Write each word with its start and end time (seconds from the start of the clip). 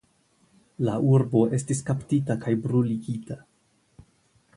La 0.87 0.95
urbo 1.15 1.43
estis 1.57 1.81
kaptita 1.89 2.37
kaj 2.47 2.55
bruligita. 2.65 3.39